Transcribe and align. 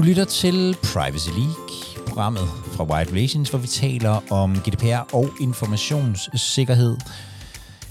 Du 0.00 0.04
lytter 0.04 0.24
til 0.24 0.76
Privacy 0.82 1.28
League, 1.28 2.04
programmet 2.06 2.48
fra 2.72 2.84
White 2.84 3.12
Relations, 3.12 3.50
hvor 3.50 3.58
vi 3.58 3.66
taler 3.66 4.32
om 4.32 4.56
GDPR 4.56 5.14
og 5.14 5.30
informationssikkerhed. 5.40 6.96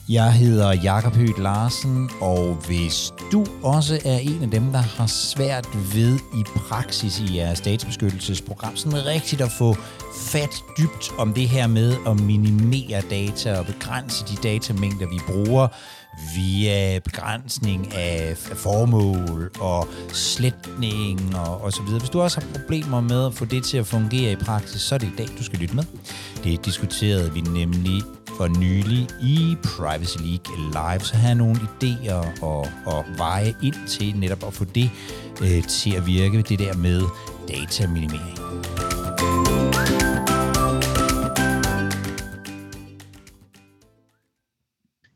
Jeg 0.10 0.34
hedder 0.34 0.74
Jakob 0.74 1.16
Høgh 1.16 1.40
Larsen, 1.40 2.10
og 2.22 2.54
hvis 2.68 3.12
du 3.32 3.46
også 3.64 4.00
er 4.06 4.18
en 4.18 4.44
af 4.44 4.52
dem, 4.52 4.72
der 4.72 4.80
har 4.80 5.08
svært 5.08 5.68
ved 5.96 6.20
i 6.36 6.44
praksis 6.44 7.20
i 7.20 7.38
jeres 7.38 7.62
databeskyttelsesprogram, 7.62 8.76
sådan 8.76 9.06
rigtigt 9.06 9.42
at 9.42 9.52
få 9.52 9.76
fat 10.32 10.64
dybt 10.78 11.12
om 11.18 11.34
det 11.34 11.50
her 11.50 11.68
med 11.68 11.96
at 12.08 12.20
minimere 12.20 13.02
data 13.10 13.60
og 13.60 13.66
begrænse 13.66 14.26
de 14.26 14.36
datamængder, 14.36 15.08
vi 15.08 15.20
bruger, 15.28 15.68
via 16.36 17.00
begrænsning 17.00 17.94
af 17.94 18.38
formål 18.38 19.52
og 19.60 19.88
sletning 20.14 21.36
og, 21.36 21.62
og 21.62 21.74
så 21.74 21.82
videre. 21.84 22.00
Hvis 22.00 22.10
du 22.10 22.22
også 22.22 22.42
har 22.42 22.48
problemer 22.60 23.02
med 23.02 23.26
at 23.26 23.34
få 23.34 23.46
det 23.46 23.64
til 23.64 23.78
at 23.78 23.88
fungere 23.88 24.32
i 24.32 24.36
praksis, 24.36 24.82
så 24.82 24.96
er 24.96 25.00
det 25.00 25.08
i 25.08 25.16
dag, 25.18 25.28
du 25.38 25.44
skal 25.44 25.60
lytte 25.60 25.76
med. 25.76 25.84
Det 26.44 26.66
diskuterede 26.66 27.34
vi 27.34 27.42
nemlig 27.42 28.02
for 28.38 28.48
nylig 28.48 29.08
i 29.22 29.58
Privacy 29.64 30.18
League 30.18 30.72
Live, 30.72 31.06
så 31.06 31.18
have 31.18 31.36
nogle 31.36 31.56
idéer 31.56 32.44
og, 32.44 32.68
og 32.86 33.06
veje 33.18 33.54
ind 33.64 33.88
til 33.88 34.16
netop 34.18 34.44
at 34.48 34.54
få 34.54 34.66
det 34.66 34.90
øh, 35.42 35.64
til 35.64 35.96
at 35.96 36.08
virke, 36.08 36.42
det 36.42 36.60
der 36.60 36.74
med 36.74 37.02
dataminimering. 37.48 38.40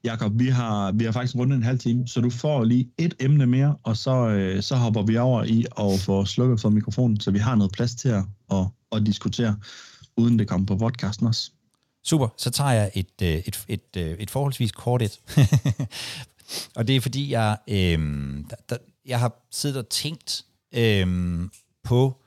Jakob, 0.04 0.40
vi 0.40 0.48
har, 0.48 0.92
vi 0.92 1.04
har 1.04 1.12
faktisk 1.12 1.36
rundet 1.36 1.56
en 1.56 1.64
halv 1.64 1.80
time, 1.80 2.08
så 2.08 2.22
du 2.22 2.30
får 2.30 2.64
lige 2.64 2.90
et 2.98 3.14
emne 3.20 3.46
mere, 3.46 3.76
og 3.84 3.98
så, 3.98 4.28
øh, 4.28 4.64
så 4.64 4.76
hopper 4.76 5.02
vi 5.02 5.18
over 5.18 5.44
i 5.44 5.66
at 5.80 6.00
få 6.00 6.26
slukket 6.26 6.62
for 6.62 6.70
mikrofonen, 6.70 7.20
så 7.20 7.32
vi 7.32 7.40
har 7.40 7.56
noget 7.56 7.72
plads 7.72 7.96
til 7.96 8.10
at, 8.10 8.24
at, 8.52 8.66
at 8.92 9.06
diskutere, 9.06 9.56
uden 10.18 10.40
det 10.40 10.48
kommer 10.48 10.68
på 10.68 10.78
podcasten 10.78 11.28
også. 11.28 11.52
Super, 12.04 12.28
så 12.38 12.50
tager 12.50 12.72
jeg 12.72 12.92
et, 12.94 13.22
øh, 13.22 13.30
et, 13.30 13.66
et, 13.68 13.82
et, 13.96 14.16
et 14.20 14.32
forholdsvis 14.32 14.72
kort 14.72 15.02
et. 15.02 15.20
og 16.78 16.88
det 16.88 16.96
er 16.96 17.02
fordi, 17.02 17.32
jeg, 17.32 17.58
øh, 17.68 18.00
der, 18.50 18.56
der, 18.70 18.78
jeg 19.06 19.20
har 19.20 19.48
siddet 19.52 19.78
og 19.78 19.90
tænkt 19.90 20.46
øh, 20.76 21.40
på 21.84 22.22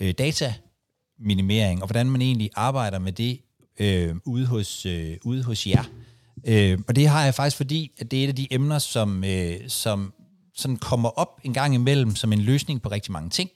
øh, 0.00 0.14
dataminimering, 0.18 1.82
og 1.82 1.88
hvordan 1.88 2.10
man 2.10 2.22
egentlig 2.22 2.50
arbejder 2.54 2.98
med 2.98 3.12
det 3.12 3.40
øh, 3.80 4.16
ude, 4.24 4.46
hos, 4.46 4.86
øh, 4.86 5.16
ude 5.24 5.44
hos 5.44 5.66
jer. 5.66 5.80
Øh, 5.80 6.07
Øh, 6.46 6.78
og 6.88 6.96
det 6.96 7.08
har 7.08 7.24
jeg 7.24 7.34
faktisk, 7.34 7.56
fordi 7.56 7.90
at 7.98 8.10
det 8.10 8.18
er 8.18 8.24
et 8.24 8.28
af 8.28 8.36
de 8.36 8.46
emner, 8.50 8.78
som, 8.78 9.24
øh, 9.24 9.56
som 9.68 10.12
sådan 10.54 10.76
kommer 10.76 11.08
op 11.08 11.40
en 11.44 11.54
gang 11.54 11.74
imellem 11.74 12.16
som 12.16 12.32
en 12.32 12.40
løsning 12.40 12.82
på 12.82 12.88
rigtig 12.88 13.12
mange 13.12 13.30
ting. 13.30 13.50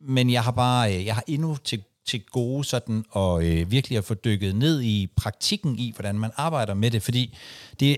Men 0.00 0.30
jeg 0.30 0.44
har 0.44 0.50
bare, 0.50 0.96
øh, 0.96 1.06
jeg 1.06 1.14
har 1.14 1.24
endnu 1.26 1.56
til, 1.64 1.82
til 2.06 2.22
gode 2.26 2.64
sådan 2.64 3.04
og 3.10 3.44
øh, 3.44 3.70
virkelig 3.70 3.98
at 3.98 4.04
få 4.04 4.14
dykket 4.14 4.56
ned 4.56 4.82
i 4.82 5.08
praktikken 5.16 5.78
i, 5.78 5.92
hvordan 5.94 6.18
man 6.18 6.30
arbejder 6.36 6.74
med 6.74 6.90
det, 6.90 7.02
fordi 7.02 7.36
det, 7.80 7.96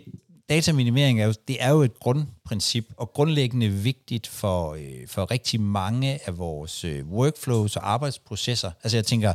dataminimering 0.48 1.20
er 1.20 1.26
jo, 1.26 1.34
det 1.48 1.56
er 1.60 1.70
jo 1.70 1.82
et 1.82 2.00
grundprincip, 2.00 2.84
og 2.96 3.12
grundlæggende 3.12 3.68
vigtigt 3.68 4.26
for, 4.26 4.72
øh, 4.72 5.08
for 5.08 5.30
rigtig 5.30 5.60
mange 5.60 6.18
af 6.26 6.38
vores 6.38 6.84
øh, 6.84 7.06
workflows 7.06 7.76
og 7.76 7.90
arbejdsprocesser. 7.90 8.70
Altså 8.82 8.96
jeg 8.96 9.06
tænker, 9.06 9.32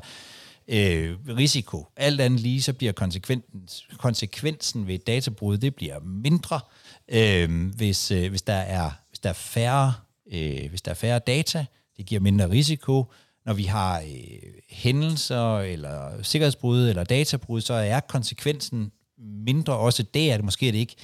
øh, 0.69 1.17
risiko. 1.37 1.87
Alt 1.97 2.21
andet 2.21 2.39
lige, 2.39 2.61
så 2.61 2.73
bliver 2.73 2.93
konsekvensen, 2.93 3.69
konsekvensen 3.97 4.87
ved 4.87 4.95
et 4.95 5.07
databrud, 5.07 5.57
det 5.57 5.75
bliver 5.75 5.99
mindre, 5.99 6.59
øh, 7.07 7.71
hvis, 7.75 8.11
øh, 8.11 8.29
hvis, 8.29 8.41
der 8.41 8.53
er, 8.53 8.91
hvis, 9.09 9.19
der 9.19 9.29
er 9.29 9.33
færre, 9.33 9.93
øh, 10.31 10.69
hvis 10.69 10.81
der 10.81 10.91
er 10.91 10.95
færre 10.95 11.19
data. 11.19 11.65
Det 11.97 12.05
giver 12.05 12.21
mindre 12.21 12.49
risiko. 12.49 13.05
Når 13.45 13.53
vi 13.53 13.63
har 13.63 13.99
øh, 13.99 14.53
hændelser, 14.69 15.58
eller 15.58 16.23
sikkerhedsbrud, 16.23 16.89
eller 16.89 17.03
databrud, 17.03 17.61
så 17.61 17.73
er 17.73 17.99
konsekvensen 17.99 18.91
mindre 19.17 19.73
også 19.73 20.03
det, 20.03 20.31
at 20.31 20.43
måske 20.43 20.67
er 20.67 20.71
det 20.71 20.79
ikke 20.79 20.95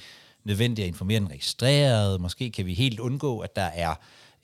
nødvendigt 0.44 0.84
at 0.84 0.88
informere 0.88 1.20
den 1.20 1.30
registrerede. 1.30 2.18
Måske 2.18 2.50
kan 2.50 2.66
vi 2.66 2.74
helt 2.74 3.00
undgå, 3.00 3.38
at 3.38 3.56
der 3.56 3.62
er 3.62 3.94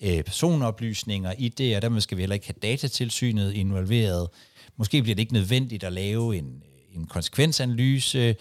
øh, 0.03 0.25
personoplysninger 0.25 1.32
i 1.38 1.49
det, 1.49 1.77
og 1.77 1.82
dermed 1.82 2.00
skal 2.00 2.16
vi 2.16 2.22
heller 2.22 2.34
ikke 2.34 2.47
have 2.47 2.71
datatilsynet 2.71 3.53
involveret. 3.53 4.28
Måske 4.77 5.03
bliver 5.03 5.15
det 5.15 5.22
ikke 5.22 5.33
nødvendigt 5.33 5.84
at 5.84 5.93
lave 5.93 6.37
en, 6.37 6.62
øh, 6.65 6.97
en 6.97 7.06
konsekvensanalyse, 7.06 8.37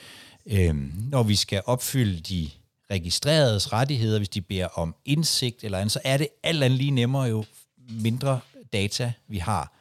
øh, 0.46 0.76
når 1.10 1.24
vi 1.24 1.36
skal 1.36 1.62
opfylde 1.66 2.20
de 2.20 2.50
registreredes 2.92 3.74
rettigheder, 3.74 4.18
hvis 4.18 4.30
de 4.30 4.42
beder 4.42 4.68
om 4.68 4.96
indsigt 5.06 5.64
eller 5.64 5.78
andet, 5.78 5.92
så 5.92 6.00
er 6.04 6.18
det 6.18 6.28
alt 6.44 6.64
andet 6.64 6.78
lige 6.78 6.92
nemmere 6.92 7.24
jo 7.24 7.46
mindre 7.90 8.40
data 8.74 9.14
vi 9.28 9.38
har. 9.38 9.74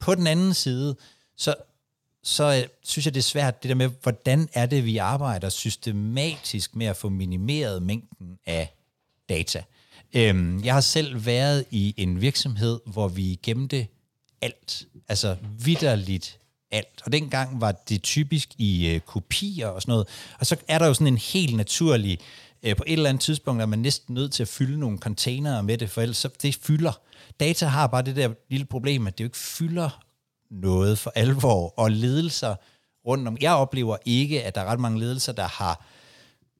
På 0.00 0.14
den 0.14 0.26
anden 0.26 0.54
side, 0.54 0.96
så, 1.36 1.54
så 2.22 2.44
øh, 2.44 2.68
synes 2.84 3.06
jeg, 3.06 3.14
det 3.14 3.20
er 3.20 3.24
svært 3.24 3.62
det 3.62 3.68
der 3.68 3.74
med, 3.74 3.90
hvordan 4.02 4.48
er 4.52 4.66
det, 4.66 4.84
vi 4.84 4.96
arbejder 4.96 5.48
systematisk 5.48 6.76
med 6.76 6.86
at 6.86 6.96
få 6.96 7.08
minimeret 7.08 7.82
mængden 7.82 8.38
af 8.46 8.74
data. 9.28 9.62
Øhm, 10.14 10.64
jeg 10.64 10.74
har 10.74 10.80
selv 10.80 11.26
været 11.26 11.64
i 11.70 11.94
en 11.96 12.20
virksomhed, 12.20 12.80
hvor 12.86 13.08
vi 13.08 13.38
gemte 13.42 13.86
alt. 14.40 14.86
Altså 15.10 15.36
vidderligt 15.58 16.38
alt. 16.70 17.02
Og 17.04 17.12
dengang 17.12 17.60
var 17.60 17.72
det 17.72 18.02
typisk 18.02 18.48
i 18.58 18.88
øh, 18.88 19.00
kopier 19.00 19.66
og 19.66 19.82
sådan 19.82 19.92
noget. 19.92 20.08
Og 20.38 20.46
så 20.46 20.56
er 20.68 20.78
der 20.78 20.86
jo 20.86 20.94
sådan 20.94 21.06
en 21.06 21.18
helt 21.18 21.56
naturlig, 21.56 22.18
øh, 22.62 22.76
på 22.76 22.84
et 22.86 22.92
eller 22.92 23.08
andet 23.08 23.22
tidspunkt 23.22 23.62
er 23.62 23.66
man 23.66 23.78
næsten 23.78 24.14
nødt 24.14 24.32
til 24.32 24.42
at 24.42 24.48
fylde 24.48 24.80
nogle 24.80 24.98
containere 24.98 25.62
med 25.62 25.78
det, 25.78 25.90
for 25.90 26.00
ellers 26.00 26.16
så 26.16 26.28
det 26.42 26.54
fylder. 26.54 27.00
Data 27.40 27.66
har 27.66 27.86
bare 27.86 28.02
det 28.02 28.16
der 28.16 28.30
lille 28.50 28.66
problem, 28.66 29.06
at 29.06 29.18
det 29.18 29.24
jo 29.24 29.26
ikke 29.26 29.38
fylder 29.38 30.00
noget 30.50 30.98
for 30.98 31.12
alvor, 31.14 31.74
og 31.76 31.90
ledelser 31.90 32.54
rundt 33.06 33.28
om. 33.28 33.36
Jeg 33.40 33.52
oplever 33.52 33.96
ikke, 34.04 34.42
at 34.42 34.54
der 34.54 34.60
er 34.60 34.64
ret 34.64 34.80
mange 34.80 35.00
ledelser, 35.00 35.32
der 35.32 35.48
har 35.48 35.86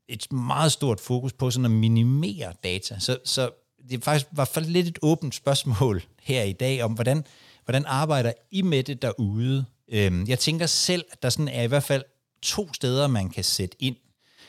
et 0.09 0.32
meget 0.32 0.72
stort 0.72 1.00
fokus 1.00 1.32
på 1.32 1.50
sådan 1.50 1.65
at 1.65 1.71
minimere 1.71 2.53
data. 2.65 2.99
Så, 2.99 3.19
så 3.25 3.50
det 3.91 4.05
faktisk 4.05 4.27
var 4.32 4.61
lidt 4.61 4.88
et 4.88 4.99
åbent 5.03 5.34
spørgsmål 5.34 6.03
her 6.22 6.43
i 6.43 6.53
dag 6.53 6.82
om, 6.82 6.93
hvordan, 6.93 7.25
Hvordan 7.70 7.86
arbejder 7.86 8.32
I 8.50 8.62
med 8.62 8.82
det 8.82 9.03
derude? 9.03 9.64
Øhm, 9.88 10.26
jeg 10.28 10.38
tænker 10.38 10.66
selv, 10.66 11.04
at 11.12 11.22
der 11.22 11.31
sådan 11.31 11.48
er 11.48 11.62
i 11.62 11.66
hvert 11.66 11.82
fald 11.82 12.04
to 12.42 12.72
steder, 12.72 13.06
man 13.06 13.28
kan 13.28 13.44
sætte 13.44 13.76
ind. 13.82 13.97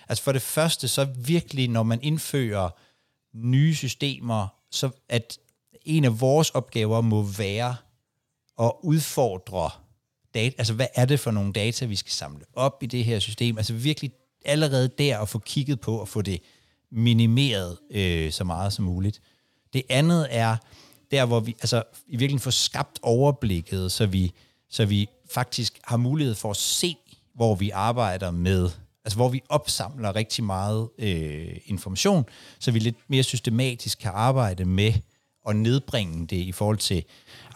Altså 0.09 0.24
for 0.24 0.32
det 0.32 0.42
første, 0.42 0.88
så 0.88 1.08
virkelig, 1.18 1.68
når 1.68 1.84
man 1.84 2.00
indfører 2.02 2.70
nye 3.34 3.76
systemer, 3.76 4.48
så 4.72 4.90
at 5.09 5.38
en 5.86 6.06
af 6.06 6.22
vores 6.22 6.50
opgaver 6.50 7.02
må 7.02 7.24
være 7.24 7.76
at 8.59 8.72
udfordre 8.84 9.70
data, 10.34 10.56
altså 10.58 10.74
hvad 10.74 10.88
er 10.96 11.06
det 11.06 11.20
for 11.20 11.32
nogle 11.32 11.53
data, 11.53 11.86
vi 11.86 11.96
skal 11.96 12.12
samle 12.12 12.46
op 12.53 12.84
i 12.84 12.86
det 12.86 13.06
her 13.06 13.20
system, 13.20 13.58
altså 13.58 13.74
virkelig 13.74 14.12
allerede 14.46 14.88
der 14.98 15.20
at 15.20 15.30
få 15.30 15.40
kigget 15.40 15.80
på 15.80 15.98
og 15.98 16.08
få 16.08 16.22
det 16.22 16.42
minimeret 16.92 17.78
øh, 17.92 18.32
så 18.32 18.44
meget 18.44 18.74
som 18.74 18.86
muligt. 18.86 19.22
Det 19.74 19.84
andet 19.90 20.28
er, 20.30 20.58
der 21.12 21.26
hvor 21.26 21.40
vi 21.40 21.56
altså 21.62 21.84
i 22.08 22.12
virkeligheden 22.12 22.40
får 22.40 22.52
skabt 22.52 23.00
overblikket, 23.02 23.92
så 23.92 24.06
vi, 24.06 24.32
så 24.70 24.86
vi 24.86 25.10
faktisk 25.32 25.80
har 25.84 25.98
mulighed 25.98 26.36
for 26.36 26.50
at 26.50 26.58
se, 26.58 26.96
hvor 27.36 27.56
vi 27.56 27.70
arbejder 27.70 28.32
med, 28.32 28.70
altså 29.06 29.16
hvor 29.16 29.30
vi 29.30 29.42
opsamler 29.50 30.16
rigtig 30.16 30.44
meget 30.44 30.90
øh, 31.00 31.58
information, 31.66 32.26
så 32.60 32.72
vi 32.72 32.80
lidt 32.80 32.96
mere 33.08 33.24
systematisk 33.24 34.00
kan 34.00 34.12
arbejde 34.14 34.66
med 34.66 34.94
at 35.48 35.56
nedbringe 35.56 36.28
det 36.28 36.38
i 36.38 36.52
forhold 36.52 36.78
til 36.78 37.04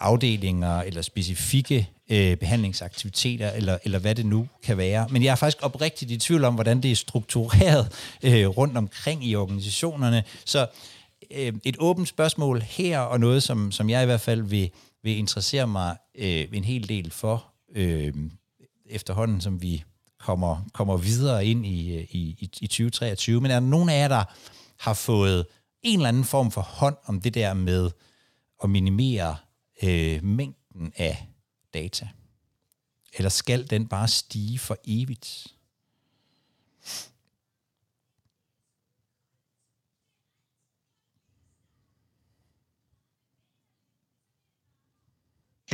afdelinger 0.00 0.80
eller 0.80 1.02
specifikke 1.02 1.88
øh, 2.10 2.36
behandlingsaktiviteter, 2.36 3.50
eller, 3.50 3.78
eller 3.84 3.98
hvad 3.98 4.14
det 4.14 4.26
nu 4.26 4.48
kan 4.62 4.76
være. 4.76 5.06
Men 5.10 5.24
jeg 5.24 5.30
er 5.30 5.34
faktisk 5.34 5.62
oprigtigt 5.62 6.10
i 6.10 6.18
tvivl 6.18 6.44
om, 6.44 6.54
hvordan 6.54 6.80
det 6.82 6.90
er 6.90 6.96
struktureret 6.96 7.92
øh, 8.22 8.46
rundt 8.46 8.76
omkring 8.76 9.26
i 9.26 9.36
organisationerne. 9.36 10.24
Så 10.44 10.66
øh, 11.30 11.52
et 11.64 11.76
åbent 11.78 12.08
spørgsmål 12.08 12.60
her, 12.60 13.00
og 13.00 13.20
noget, 13.20 13.42
som, 13.42 13.72
som 13.72 13.90
jeg 13.90 14.02
i 14.02 14.06
hvert 14.06 14.20
fald 14.20 14.42
vil, 14.42 14.70
vil 15.02 15.18
interessere 15.18 15.66
mig 15.66 15.96
øh, 16.14 16.48
en 16.52 16.64
hel 16.64 16.88
del 16.88 17.10
for, 17.10 17.52
øh, 17.74 18.14
efterhånden 18.86 19.40
som 19.40 19.62
vi 19.62 19.84
kommer, 20.20 20.68
kommer 20.72 20.96
videre 20.96 21.46
ind 21.46 21.66
i, 21.66 21.96
øh, 21.96 22.02
i, 22.10 22.48
i 22.60 22.66
2023. 22.66 23.40
Men 23.40 23.50
er 23.50 23.60
der 23.60 23.66
nogen 23.66 23.88
af 23.88 23.98
jer, 23.98 24.08
der 24.08 24.24
har 24.78 24.94
fået 24.94 25.46
en 25.82 25.98
eller 25.98 26.08
anden 26.08 26.24
form 26.24 26.50
for 26.50 26.60
hånd 26.60 26.96
om 27.04 27.20
det 27.20 27.34
der 27.34 27.54
med 27.54 27.90
at 28.62 28.70
minimere 28.70 29.36
øh, 29.82 30.24
mængden 30.24 30.92
af 30.96 31.26
data? 31.74 32.08
Eller 33.14 33.28
skal 33.28 33.70
den 33.70 33.88
bare 33.88 34.08
stige 34.08 34.58
for 34.58 34.78
evigt? 34.84 35.55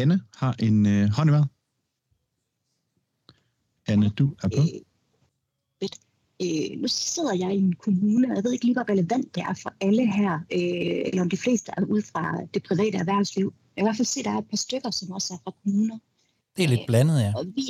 Anne 0.02 0.20
har 0.36 0.54
en 0.58 0.86
øh, 0.86 1.08
hånd 1.08 1.30
i 1.30 1.32
vejret. 1.32 1.48
Anne, 3.86 4.08
du 4.08 4.34
er 4.42 4.48
på. 4.48 4.62
Øh, 4.62 4.80
fedt. 5.80 5.96
Øh, 6.42 6.80
nu 6.80 6.88
sidder 6.88 7.34
jeg 7.34 7.54
i 7.54 7.58
en 7.58 7.72
kommune, 7.72 8.30
og 8.30 8.36
jeg 8.36 8.44
ved 8.44 8.52
ikke 8.52 8.64
lige, 8.64 8.74
hvor 8.74 8.90
relevant 8.90 9.34
det 9.34 9.42
er 9.42 9.54
for 9.62 9.72
alle 9.80 10.12
her, 10.12 10.32
øh, 10.34 11.02
eller 11.06 11.22
om 11.22 11.30
de 11.30 11.36
fleste 11.36 11.72
er 11.76 11.84
ud 11.84 12.02
fra 12.02 12.24
det 12.54 12.62
private 12.62 12.98
erhvervsliv. 12.98 13.54
Jeg 13.76 13.80
kan 13.80 13.84
i 13.84 13.88
hvert 13.88 13.96
fald 13.96 14.06
se, 14.06 14.20
at 14.20 14.24
der 14.24 14.30
er 14.30 14.38
et 14.38 14.48
par 14.50 14.56
stykker, 14.56 14.90
som 14.90 15.10
også 15.10 15.34
er 15.34 15.38
fra 15.44 15.52
kommuner. 15.62 15.98
Det 16.56 16.64
er 16.64 16.68
lidt 16.68 16.86
blandet, 16.86 17.20
ja. 17.20 17.32
Og 17.36 17.46
vi, 17.56 17.64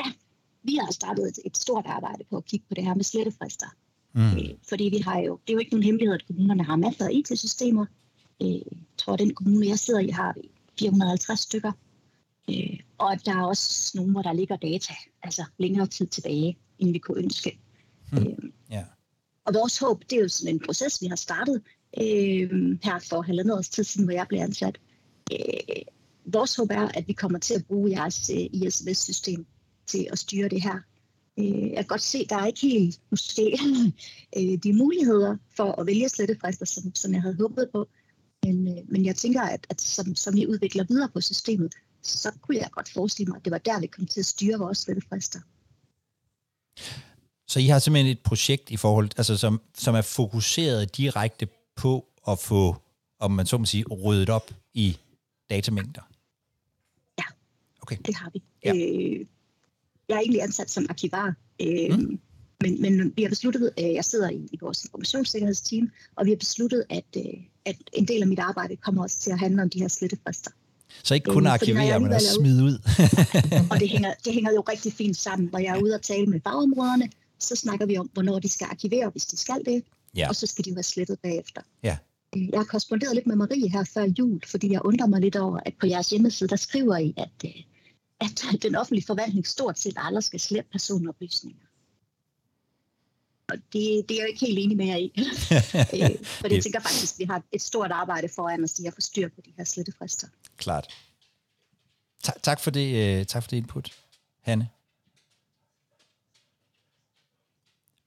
ja, 0.00 0.12
vi 0.62 0.74
har 0.74 0.92
startet 0.92 1.28
et, 1.28 1.38
et 1.44 1.56
stort 1.56 1.86
arbejde 1.86 2.24
på 2.30 2.36
at 2.36 2.44
kigge 2.44 2.66
på 2.68 2.74
det 2.74 2.84
her 2.84 2.94
med 2.94 3.04
slettefrister. 3.04 3.66
Mm. 4.12 4.36
Øh, 4.36 4.50
fordi 4.68 4.84
vi 4.84 4.98
har 4.98 5.18
jo, 5.18 5.38
det 5.42 5.52
er 5.52 5.54
jo 5.56 5.58
ikke 5.58 5.70
nogen 5.70 5.84
hemmelighed, 5.84 6.14
at 6.14 6.26
kommunerne 6.26 6.64
har 6.64 6.76
masser 6.76 7.04
af 7.04 7.10
IT-systemer. 7.12 7.86
Øh, 8.42 8.48
jeg 8.48 8.62
tror, 8.96 9.12
at 9.12 9.18
den 9.18 9.34
kommune, 9.34 9.66
jeg 9.66 9.78
sidder 9.78 10.00
i, 10.00 10.08
har 10.08 10.32
vi 10.36 10.50
450 10.78 11.40
stykker. 11.40 11.72
Øh, 12.50 12.80
og 12.98 13.24
der 13.24 13.32
er 13.32 13.44
også 13.46 13.92
nogle, 13.94 14.12
hvor 14.12 14.22
der 14.22 14.32
ligger 14.32 14.56
data, 14.56 14.94
altså 15.22 15.44
længere 15.58 15.86
tid 15.86 16.06
tilbage, 16.06 16.58
end 16.78 16.92
vi 16.92 16.98
kunne 16.98 17.18
ønske. 17.18 17.58
Mm. 18.12 18.18
Øh, 18.18 18.36
yeah. 18.72 18.84
Og 19.44 19.54
vores 19.54 19.78
håb, 19.78 20.02
det 20.10 20.18
er 20.18 20.22
jo 20.22 20.28
sådan 20.28 20.54
en 20.54 20.62
proces, 20.66 21.02
vi 21.02 21.06
har 21.06 21.16
startet 21.16 21.62
øh, 22.00 22.78
her 22.82 22.98
for 22.98 23.22
halvandet 23.22 23.56
års 23.56 23.68
tid 23.68 23.84
siden, 23.84 24.06
hvor 24.06 24.14
jeg 24.14 24.26
blev 24.28 24.40
ansat. 24.40 24.80
Øh, 25.32 25.82
vores 26.24 26.56
håb 26.56 26.70
er, 26.70 26.88
at 26.94 27.08
vi 27.08 27.12
kommer 27.12 27.38
til 27.38 27.54
at 27.54 27.66
bruge 27.66 27.90
jeres 27.90 28.30
øh, 28.30 28.46
ISMS-system 28.52 29.46
til 29.86 30.08
at 30.12 30.18
styre 30.18 30.48
det 30.48 30.62
her. 30.62 30.78
Øh, 31.38 31.70
jeg 31.70 31.76
kan 31.76 31.86
godt 31.86 32.02
se, 32.02 32.18
at 32.18 32.30
der 32.30 32.36
er 32.36 32.46
ikke 32.46 32.60
helt 32.60 33.00
måske 33.10 33.58
øh, 34.36 34.58
de 34.62 34.72
muligheder 34.72 35.36
for 35.56 35.80
at 35.80 35.86
vælge 35.86 36.08
slettefrister, 36.08 36.66
som, 36.66 36.94
som 36.94 37.12
jeg 37.12 37.22
havde 37.22 37.36
håbet 37.36 37.68
på. 37.72 37.88
Men, 38.44 38.68
øh, 38.68 38.84
men 38.88 39.04
jeg 39.04 39.16
tænker, 39.16 39.42
at, 39.42 39.66
at 39.70 39.80
som, 39.80 40.14
som 40.14 40.34
vi 40.34 40.46
udvikler 40.46 40.84
videre 40.88 41.08
på 41.08 41.20
systemet, 41.20 41.74
så 42.02 42.32
kunne 42.40 42.56
jeg 42.56 42.68
godt 42.72 42.92
forestille 42.92 43.30
mig, 43.30 43.36
at 43.36 43.44
det 43.44 43.50
var 43.50 43.58
der, 43.58 43.80
vi 43.80 43.86
kom 43.86 44.06
til 44.06 44.20
at 44.20 44.26
styre 44.26 44.58
vores 44.58 44.78
slettefrister. 44.78 45.40
Så 47.46 47.60
I 47.60 47.66
har 47.66 47.78
simpelthen 47.78 48.12
et 48.12 48.20
projekt 48.20 48.70
i 48.70 48.76
forhold, 48.76 49.10
altså 49.16 49.36
som, 49.36 49.60
som 49.74 49.94
er 49.94 50.02
fokuseret 50.02 50.96
direkte 50.96 51.48
på 51.76 52.06
at 52.28 52.38
få, 52.38 52.76
om 53.18 53.30
man 53.30 53.46
så 53.46 53.58
må 53.58 53.64
sige, 53.64 53.84
ryddet 53.84 54.30
op 54.30 54.50
i 54.74 54.98
datamængder? 55.50 56.02
Ja, 57.18 57.24
okay. 57.82 57.96
det 58.06 58.14
har 58.14 58.30
vi. 58.32 58.42
Ja. 58.64 58.74
Øh, 58.74 59.26
jeg 60.08 60.14
er 60.14 60.20
egentlig 60.20 60.42
ansat 60.42 60.70
som 60.70 60.86
arkivar, 60.88 61.34
øh, 61.60 61.98
mm. 61.98 62.20
men, 62.60 62.82
men 62.82 63.12
vi 63.16 63.22
har 63.22 63.28
besluttet, 63.28 63.70
at 63.76 63.94
jeg 63.94 64.04
sidder 64.04 64.30
i, 64.30 64.48
i 64.52 64.58
vores 64.60 64.84
informationssikkerhedsteam, 64.84 65.90
og 66.16 66.24
vi 66.24 66.30
har 66.30 66.36
besluttet, 66.36 66.84
at, 66.90 67.16
øh, 67.16 67.42
at 67.64 67.76
en 67.92 68.08
del 68.08 68.22
af 68.22 68.28
mit 68.28 68.38
arbejde 68.38 68.76
kommer 68.76 69.02
også 69.02 69.18
til 69.18 69.30
at 69.30 69.38
handle 69.38 69.62
om 69.62 69.70
de 69.70 69.80
her 69.80 69.88
slettefrister. 69.88 70.50
Så 71.02 71.14
ikke 71.14 71.30
kun 71.30 71.46
øh, 71.46 71.52
arkivere, 71.52 72.00
men 72.00 72.12
også 72.12 72.34
smide 72.34 72.64
ud. 72.64 72.78
og 73.70 73.80
det 73.80 73.88
hænger, 73.88 74.14
det 74.24 74.34
hænger 74.34 74.52
jo 74.52 74.60
rigtig 74.60 74.92
fint 74.92 75.16
sammen. 75.16 75.48
Når 75.52 75.58
jeg 75.58 75.76
er 75.76 75.82
ude 75.82 75.94
og 75.94 76.02
tale 76.02 76.26
med 76.26 76.40
fagområderne, 76.44 77.10
så 77.38 77.56
snakker 77.56 77.86
vi 77.86 77.98
om, 77.98 78.10
hvornår 78.12 78.38
de 78.38 78.48
skal 78.48 78.66
arkivere, 78.70 79.10
hvis 79.10 79.26
de 79.26 79.36
skal 79.36 79.60
det, 79.66 79.84
ja. 80.16 80.28
og 80.28 80.36
så 80.36 80.46
skal 80.46 80.64
de 80.64 80.70
jo 80.70 80.74
være 80.74 80.82
slettet 80.82 81.18
bagefter. 81.22 81.60
Ja. 81.82 81.96
Øh, 82.36 82.48
jeg 82.48 82.58
har 82.58 82.64
korresponderet 82.64 83.14
lidt 83.14 83.26
med 83.26 83.36
Marie 83.36 83.68
her 83.68 83.84
før 83.84 84.06
jul, 84.18 84.40
fordi 84.46 84.72
jeg 84.72 84.80
undrer 84.84 85.06
mig 85.06 85.20
lidt 85.20 85.36
over, 85.36 85.60
at 85.66 85.74
på 85.80 85.86
jeres 85.86 86.10
hjemmeside, 86.10 86.48
der 86.48 86.56
skriver 86.56 86.96
I, 86.96 87.14
at, 87.16 87.30
øh, 87.44 87.62
at 88.20 88.62
den 88.62 88.74
offentlige 88.74 89.06
forvaltning 89.06 89.46
stort 89.46 89.78
set 89.78 89.94
aldrig 89.96 90.24
skal 90.24 90.40
slette 90.40 90.70
personoplysninger. 90.72 91.66
Og 93.52 93.58
det, 93.72 94.08
det 94.08 94.16
er 94.16 94.20
jeg 94.20 94.28
ikke 94.28 94.46
helt 94.46 94.58
enig 94.58 94.76
med 94.76 94.86
jer 94.86 94.96
i. 94.96 95.12
Øh, 96.02 96.24
for 96.24 96.48
det 96.48 96.62
tænker 96.62 96.80
faktisk, 96.80 97.14
at 97.14 97.18
vi 97.18 97.24
har 97.24 97.42
et 97.52 97.62
stort 97.62 97.90
arbejde 97.90 98.28
foran 98.28 98.64
os 98.64 98.78
i 98.78 98.86
at 98.86 98.94
få 98.94 99.00
styr 99.00 99.28
på 99.28 99.40
de 99.44 99.50
her 99.56 99.64
slettefrister. 99.64 100.26
Klart. 100.56 100.86
Ta- 102.24 102.38
tak, 102.42 102.60
for 102.60 102.70
det, 102.70 103.28
tak 103.28 103.42
for 103.42 103.50
det 103.50 103.56
input, 103.56 103.92
Hanne. 104.40 104.68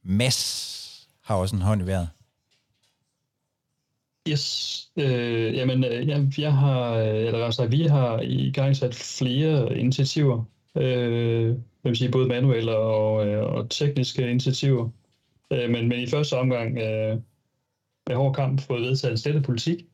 Mads 0.03 1.07
har 1.21 1.35
også 1.35 1.55
en 1.55 1.61
hånd 1.61 1.81
i 1.81 1.85
vejret. 1.85 2.09
Yes, 4.29 4.87
øh, 4.97 5.55
jamen 5.55 5.83
øh, 5.83 6.07
jeg, 6.07 6.27
jeg 6.37 6.53
har, 6.53 6.93
øh, 6.93 7.25
eller 7.25 7.45
altså, 7.45 7.65
vi 7.65 7.83
har 7.83 8.19
i 8.19 8.51
gang 8.51 8.75
sat 8.75 8.95
flere 8.95 9.77
initiativer, 9.77 10.43
øh, 10.75 11.47
jeg 11.49 11.55
vil 11.83 11.97
sige 11.97 12.11
både 12.11 12.27
manuelle 12.27 12.77
og, 12.77 13.27
øh, 13.27 13.43
og 13.43 13.69
tekniske 13.69 14.29
initiativer, 14.29 14.89
øh, 15.53 15.69
men, 15.69 15.87
men 15.87 15.99
i 15.99 16.07
første 16.07 16.33
omgang 16.33 16.77
øh, 16.77 17.17
med 18.07 18.15
hård 18.15 18.35
kamp 18.35 18.61
fået 18.61 18.81
vedtaget 18.81 19.11
en 19.11 19.17
slettet 19.17 19.43
politik. 19.43 19.85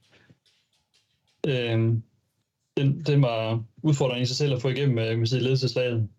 Øh, 1.47 1.79
den, 2.77 3.03
den 3.05 3.21
var 3.21 3.63
udfordringen 3.83 4.23
i 4.23 4.25
sig 4.25 4.35
selv 4.35 4.53
at 4.53 4.61
få 4.61 4.69
igennem 4.69 4.97
øh, 4.97 5.17
med 5.17 5.41
ledelseslaget, 5.41 6.09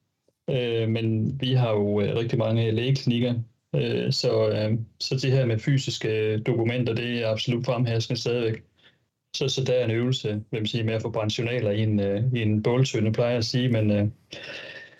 øh, 0.51 0.89
men 0.89 1.41
vi 1.41 1.53
har 1.53 1.71
jo 1.71 2.01
øh, 2.01 2.17
rigtig 2.17 2.39
mange 2.39 2.71
lægeklinikker, 2.71 3.35
Øh, 3.75 4.13
så, 4.13 4.49
øh, 4.51 4.79
så 5.01 5.15
det 5.23 5.33
her 5.33 5.47
med 5.47 5.59
fysiske 5.59 6.09
øh, 6.09 6.41
dokumenter, 6.47 6.95
det 6.95 7.23
er 7.23 7.29
absolut 7.29 7.67
fremherskende 7.67 8.21
stadigvæk. 8.21 8.63
Så, 9.37 9.49
så 9.49 9.65
der 9.65 9.73
er 9.73 9.85
en 9.85 9.91
øvelse, 9.91 10.29
vil 10.29 10.61
man 10.61 10.67
sige, 10.67 10.85
med 10.85 10.95
at 10.95 11.03
få 11.03 11.11
brændt 11.11 11.39
journaler 11.39 11.71
i 11.71 11.83
en, 11.83 12.01
øh, 12.01 12.25
i 12.35 12.43
en 12.43 12.63
båltønde, 12.63 13.13
plejer 13.13 13.31
jeg 13.31 13.39
at 13.39 13.45
sige, 13.45 13.69
men 13.69 13.91
øh, 13.91 14.09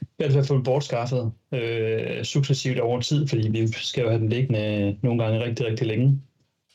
i 0.03 0.15
hvert 0.17 0.33
fald 0.33 0.45
få 0.45 0.63
bortskaffet 0.63 1.33
øh, 1.53 2.25
successivt 2.25 2.81
over 2.81 3.01
tid, 3.01 3.29
fordi 3.29 3.49
vi 3.49 3.67
skal 3.67 4.03
jo 4.03 4.09
have 4.09 4.21
den 4.21 4.29
liggende 4.29 4.97
nogle 5.03 5.25
gange 5.25 5.45
rigtig, 5.45 5.67
rigtig 5.67 5.87
længe. 5.87 6.21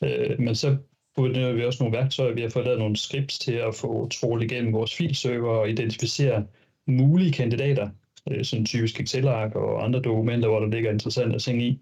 Øh, 0.04 0.40
men 0.40 0.56
så 0.56 0.78
benytter 1.16 1.54
vi 1.54 1.66
også 1.66 1.84
nogle 1.84 1.98
værktøjer. 1.98 2.34
Vi 2.34 2.42
har 2.42 2.50
fået 2.50 2.66
lavet 2.66 2.80
nogle 2.80 2.96
scripts 2.96 3.40
til 3.40 3.54
at 3.54 3.76
få 3.76 4.10
trålet 4.10 4.52
igennem 4.52 4.74
vores 4.74 4.96
filserver 4.96 5.50
og 5.50 5.70
identificere 5.70 6.46
mulige 6.88 7.32
kandidater 7.32 7.90
øh, 8.32 8.44
sådan 8.44 8.66
typisk 8.66 9.00
Excel-ark 9.00 9.56
og 9.56 9.84
andre 9.84 10.02
dokumenter, 10.02 10.50
hvor 10.50 10.60
der 10.60 10.68
ligger 10.68 10.92
interessante 10.92 11.40
ting 11.40 11.64
i. 11.64 11.82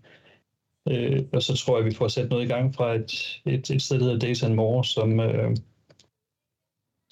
Øh, 0.90 1.24
og 1.34 1.42
så 1.42 1.58
tror 1.58 1.78
jeg, 1.78 1.86
at 1.86 1.92
vi 1.92 1.96
får 1.96 2.08
sat 2.08 2.30
noget 2.30 2.44
i 2.44 2.48
gang 2.48 2.76
fra 2.76 2.94
et, 2.94 3.42
et, 3.46 3.70
et 3.70 3.82
sted, 3.82 4.00
der 4.00 4.04
hedder 4.04 4.20
Data 4.20 4.50
More, 4.54 4.84
som, 4.86 5.20
øh, 5.20 5.56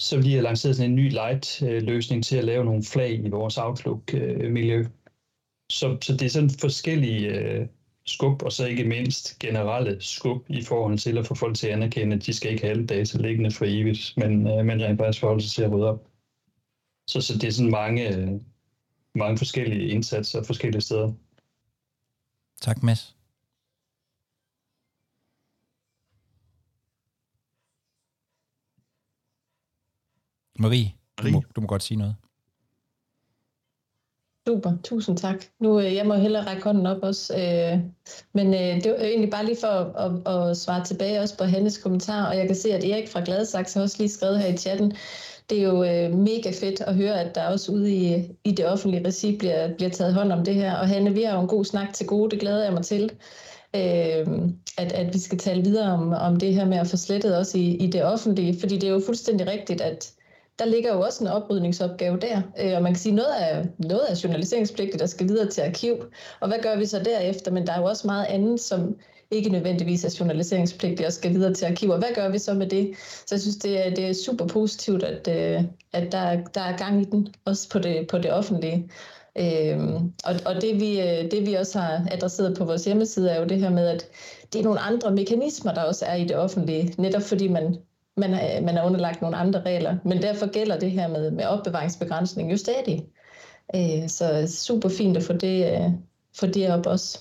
så 0.04 0.20
lige 0.20 0.34
har 0.34 0.42
lanceret 0.42 0.76
sådan 0.76 0.90
en 0.90 0.96
ny 0.96 1.10
light-løsning 1.10 2.18
øh, 2.18 2.22
til 2.22 2.36
at 2.36 2.44
lave 2.44 2.64
nogle 2.64 2.84
flag 2.84 3.24
i 3.24 3.28
vores 3.28 3.58
Outlook-miljø. 3.58 4.78
Øh, 4.78 4.86
så, 5.72 5.98
så 6.00 6.12
det 6.12 6.22
er 6.22 6.28
sådan 6.28 6.50
forskellige 6.50 7.28
øh, 7.28 7.66
skub, 8.06 8.42
og 8.42 8.52
så 8.52 8.66
ikke 8.66 8.84
mindst 8.84 9.38
generelle 9.38 9.96
skub 10.00 10.44
i 10.48 10.62
forhold 10.62 10.98
til 10.98 11.18
at 11.18 11.26
få 11.26 11.34
folk 11.34 11.56
til 11.56 11.66
at 11.66 11.72
anerkende, 11.72 12.16
at 12.16 12.26
de 12.26 12.32
skal 12.32 12.50
ikke 12.50 12.62
have 12.62 12.70
alle 12.70 12.86
data 12.86 13.18
liggende 13.18 13.50
for 13.50 13.64
evigt, 13.68 14.14
men, 14.16 14.48
øh, 14.48 14.64
men 14.64 14.82
rent 14.82 14.98
faktisk 14.98 15.20
forholde 15.20 15.42
sig 15.42 15.52
til 15.52 15.62
at 15.62 15.72
rydde 15.72 15.88
op. 15.88 16.06
Så, 17.10 17.20
så 17.20 17.34
det 17.38 17.44
er 17.44 17.52
sådan 17.52 17.70
mange, 17.70 18.16
øh, 18.16 18.40
mange 19.14 19.38
forskellige 19.38 19.88
indsatser 19.88 20.42
forskellige 20.42 20.82
steder. 20.82 21.12
Tak, 22.60 22.82
Mads. 22.82 23.16
Marie, 30.58 30.92
du 31.22 31.28
må, 31.28 31.42
du 31.56 31.60
må 31.60 31.66
godt 31.66 31.82
sige 31.82 31.98
noget. 31.98 32.16
Super, 34.48 34.72
tusind 34.84 35.16
tak. 35.16 35.44
Nu, 35.60 35.80
øh, 35.80 35.94
jeg 35.94 36.06
må 36.06 36.14
hellere 36.14 36.46
række 36.46 36.64
hånden 36.64 36.86
op 36.86 37.02
også. 37.02 37.34
Øh, 37.34 37.80
men 38.32 38.54
øh, 38.54 38.84
det 38.84 38.90
var 38.90 39.04
egentlig 39.04 39.30
bare 39.30 39.44
lige 39.44 39.56
for 39.60 39.66
at, 39.66 40.12
at, 40.26 40.50
at 40.50 40.56
svare 40.56 40.84
tilbage 40.84 41.20
også 41.20 41.38
på 41.38 41.44
Hannes 41.44 41.78
kommentar, 41.78 42.26
og 42.26 42.36
jeg 42.36 42.46
kan 42.46 42.56
se, 42.56 42.72
at 42.72 42.84
Erik 42.84 43.08
fra 43.08 43.24
Gladsaxe 43.24 43.78
har 43.78 43.82
også 43.82 43.96
lige 43.98 44.08
skrevet 44.08 44.38
her 44.38 44.46
i 44.46 44.56
chatten, 44.56 44.92
det 45.50 45.58
er 45.58 45.62
jo 45.62 45.84
øh, 45.84 46.18
mega 46.18 46.50
fedt 46.60 46.80
at 46.80 46.94
høre, 46.94 47.20
at 47.20 47.34
der 47.34 47.48
også 47.48 47.72
ude 47.72 47.94
i, 47.94 48.30
i 48.44 48.52
det 48.52 48.66
offentlige 48.66 49.06
regi 49.06 49.36
bliver, 49.38 49.74
bliver 49.74 49.90
taget 49.90 50.14
hånd 50.14 50.32
om 50.32 50.44
det 50.44 50.54
her. 50.54 50.76
Og 50.76 50.88
Hanne, 50.88 51.14
vi 51.14 51.22
har 51.22 51.34
jo 51.34 51.40
en 51.40 51.48
god 51.48 51.64
snak 51.64 51.94
til 51.94 52.06
gode, 52.06 52.30
det 52.30 52.40
glæder 52.40 52.64
jeg 52.64 52.72
mig 52.72 52.84
til. 52.84 53.10
Øh, 53.76 54.26
at, 54.78 54.92
at 54.92 55.14
vi 55.14 55.18
skal 55.18 55.38
tale 55.38 55.62
videre 55.62 55.92
om, 55.92 56.12
om 56.12 56.36
det 56.36 56.54
her 56.54 56.64
med 56.64 56.78
at 56.78 56.86
få 56.86 56.96
slettet 56.96 57.36
også 57.36 57.58
i, 57.58 57.76
i 57.76 57.86
det 57.86 58.04
offentlige, 58.04 58.60
fordi 58.60 58.74
det 58.74 58.84
er 58.84 58.92
jo 58.92 59.02
fuldstændig 59.06 59.46
rigtigt, 59.46 59.80
at 59.80 60.13
der 60.58 60.64
ligger 60.64 60.94
jo 60.94 61.00
også 61.00 61.24
en 61.24 61.30
oprydningsopgave 61.30 62.18
der, 62.18 62.42
øh, 62.60 62.76
og 62.76 62.82
man 62.82 62.92
kan 62.92 63.00
sige, 63.00 63.14
noget 63.14 63.34
af, 63.40 63.66
noget 63.78 64.04
af 64.04 64.24
journaliseringspligtet, 64.24 65.00
der 65.00 65.06
skal 65.06 65.28
videre 65.28 65.50
til 65.50 65.62
arkiv, 65.62 66.04
og 66.40 66.48
hvad 66.48 66.58
gør 66.62 66.76
vi 66.76 66.86
så 66.86 66.98
derefter? 66.98 67.50
Men 67.50 67.66
der 67.66 67.72
er 67.72 67.80
jo 67.80 67.84
også 67.84 68.06
meget 68.06 68.26
andet, 68.26 68.60
som 68.60 68.96
ikke 69.30 69.50
nødvendigvis 69.50 70.04
er 70.04 70.16
journaliseringspligtigt 70.20 71.06
og 71.06 71.12
skal 71.12 71.34
videre 71.34 71.54
til 71.54 71.66
arkiver. 71.66 71.98
Hvad 71.98 72.14
gør 72.14 72.28
vi 72.28 72.38
så 72.38 72.54
med 72.54 72.66
det? 72.66 72.92
Så 73.26 73.34
jeg 73.34 73.40
synes, 73.40 73.56
det 73.56 73.86
er, 73.86 73.94
det 73.94 74.08
er 74.08 74.12
super 74.12 74.46
positivt, 74.46 75.02
at, 75.02 75.28
øh, 75.28 75.64
at 75.92 76.12
der, 76.12 76.40
der 76.54 76.60
er 76.60 76.76
gang 76.76 77.00
i 77.00 77.04
den, 77.04 77.28
også 77.44 77.68
på 77.68 77.78
det, 77.78 78.06
på 78.08 78.18
det 78.18 78.32
offentlige. 78.32 78.90
Øhm, 79.38 80.12
og 80.24 80.34
og 80.46 80.62
det, 80.62 80.80
vi, 80.80 81.00
øh, 81.00 81.30
det 81.30 81.46
vi 81.46 81.54
også 81.54 81.78
har 81.78 82.06
adresseret 82.10 82.56
på 82.58 82.64
vores 82.64 82.84
hjemmeside, 82.84 83.30
er 83.30 83.40
jo 83.40 83.46
det 83.46 83.60
her 83.60 83.70
med, 83.70 83.86
at 83.88 84.08
det 84.52 84.58
er 84.58 84.64
nogle 84.64 84.80
andre 84.80 85.10
mekanismer, 85.10 85.74
der 85.74 85.82
også 85.82 86.04
er 86.04 86.14
i 86.14 86.24
det 86.24 86.36
offentlige, 86.36 86.94
netop 86.98 87.22
fordi 87.22 87.48
man, 87.48 87.76
man, 88.16 88.34
er, 88.34 88.60
man 88.60 88.76
er 88.76 88.84
underlagt 88.84 89.22
nogle 89.22 89.36
andre 89.36 89.62
regler. 89.62 89.98
Men 90.04 90.22
derfor 90.22 90.52
gælder 90.52 90.78
det 90.78 90.90
her 90.90 91.08
med, 91.08 91.30
med 91.30 91.44
opbevaringsbegrænsning 91.44 92.52
jo 92.52 92.56
stadig. 92.56 93.06
Øh, 93.74 94.08
så 94.08 94.46
super 94.46 94.88
fint 94.88 95.16
at 95.16 95.22
få 95.22 95.32
det, 95.32 95.94
få 96.36 96.46
det 96.46 96.70
op 96.70 96.86
også. 96.86 97.18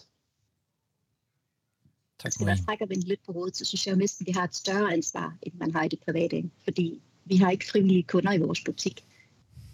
Tak, 2.20 2.32
Hvis 2.38 2.46
man 2.46 2.58
trækker 2.66 2.86
vi 2.86 2.96
lidt 2.96 3.26
på 3.26 3.34
hovedet, 3.34 3.58
så 3.58 3.66
synes 3.66 3.88
jeg 3.88 3.94
jo 3.94 4.00
næsten, 4.00 4.24
at 4.24 4.28
vi 4.28 4.32
har 4.32 4.44
et 4.44 4.56
større 4.56 4.94
ansvar, 4.94 5.38
end 5.42 5.54
man 5.54 5.72
har 5.72 5.84
i 5.84 5.88
det 5.88 6.00
private. 6.06 6.50
Fordi 6.64 7.02
vi 7.26 7.36
har 7.36 7.52
ikke 7.52 7.68
frivillige 7.68 8.04
kunder 8.04 8.34
i 8.34 8.40
vores 8.40 8.62
butik. 8.66 9.06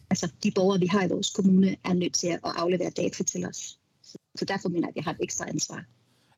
Altså, 0.10 0.32
de 0.44 0.52
borgere, 0.52 0.80
vi 0.80 0.88
har 0.88 1.06
i 1.06 1.10
vores 1.10 1.30
kommune, 1.30 1.76
er 1.86 1.94
nødt 1.94 2.14
til 2.14 2.28
at 2.28 2.40
aflevere 2.44 2.90
data 2.90 3.24
til 3.24 3.46
os. 3.46 3.80
Så 4.36 4.46
derfor 4.46 4.70
mener 4.70 4.88
jeg, 4.88 4.90
at 4.90 4.96
vi 4.96 5.02
har 5.02 5.12
et 5.12 5.18
ekstra 5.20 5.50
ansvar. 5.50 5.86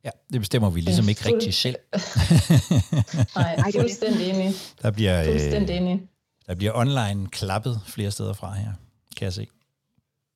Ja, 0.04 0.10
det 0.34 0.42
bestemmer 0.42 0.70
vi 0.70 0.82
ligesom 0.82 1.10
ikke 1.10 1.22
Fuld- 1.22 1.34
rigtig 1.34 1.54
selv. 1.54 1.76
Nej, 3.36 3.72
fuldstændig 3.72 4.30
enig. 4.30 4.54
Der 4.82 4.92
bliver, 4.92 5.26
Fuldstændig 5.26 5.74
øh, 5.76 5.82
enig. 5.82 6.08
der 6.48 6.56
bliver 6.56 6.72
online 6.76 7.30
klappet 7.30 7.82
flere 7.88 8.12
steder 8.12 8.34
fra 8.34 8.54
her, 8.54 8.72
kan 9.18 9.26
jeg 9.26 9.34
se. 9.34 9.48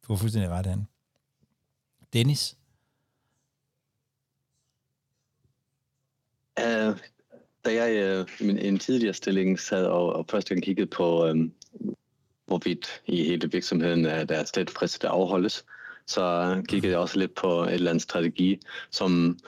Du 0.08 0.14
har 0.14 0.18
fuldstændig 0.18 0.52
ret, 0.52 0.68
Anne. 0.68 0.86
Dennis? 2.14 2.58
Uh, 6.60 6.98
da 7.66 7.84
jeg 7.84 8.20
uh, 8.20 8.28
i 8.40 8.44
min, 8.48 8.58
en 8.58 8.80
tidligere 8.80 9.14
stilling 9.14 9.60
sad 9.60 9.86
og, 9.86 10.14
og 10.14 10.26
første 10.30 10.54
gang 10.54 10.64
kiggede 10.64 10.88
på, 10.88 11.30
um, 11.30 11.54
hvorvidt 12.46 13.02
i 13.06 13.24
hele 13.24 13.52
virksomheden 13.52 14.06
at 14.06 14.30
der 14.30 14.36
er 14.36 14.44
slet 14.46 14.70
der 15.02 15.10
afholdes, 15.10 15.66
så 16.08 16.56
kiggede 16.68 16.92
jeg 16.92 17.00
også 17.00 17.20
lidt 17.20 17.36
på 17.36 17.64
et 17.64 17.74
eller 17.74 17.90
andet 17.90 18.04
strategi, 18.04 18.60
som 18.92 19.40